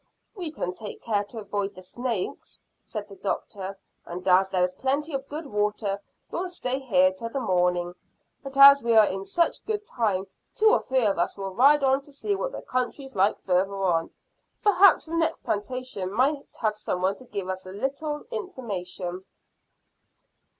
"We 0.33 0.49
can 0.51 0.73
take 0.73 0.99
care 1.03 1.23
to 1.25 1.37
avoid 1.37 1.75
the 1.75 1.83
snakes," 1.83 2.59
said 2.81 3.07
the 3.07 3.17
doctor, 3.17 3.77
"and 4.03 4.27
as 4.27 4.49
there 4.49 4.63
is 4.63 4.71
plenty 4.71 5.13
of 5.13 5.29
good 5.29 5.45
water 5.45 6.01
we'll 6.31 6.49
stay 6.49 6.79
here 6.79 7.13
till 7.13 7.29
the 7.29 7.39
morning; 7.39 7.93
but 8.41 8.57
as 8.57 8.81
we 8.81 8.95
are 8.95 9.05
in 9.05 9.23
such 9.23 9.63
good 9.67 9.85
time 9.85 10.25
two 10.55 10.71
or 10.71 10.81
three 10.81 11.05
of 11.05 11.19
us 11.19 11.37
will 11.37 11.53
ride 11.53 11.83
on 11.83 12.01
to 12.01 12.11
see 12.11 12.33
what 12.35 12.51
the 12.51 12.63
country's 12.63 13.15
like 13.15 13.37
further 13.45 13.75
on. 13.75 14.09
Perhaps 14.63 15.05
the 15.05 15.13
next 15.13 15.43
plantation 15.43 16.11
may 16.17 16.47
have 16.61 16.75
some 16.75 17.03
one 17.03 17.15
to 17.17 17.25
give 17.25 17.47
us 17.47 17.67
a 17.67 17.71
little 17.71 18.23
information." 18.31 19.23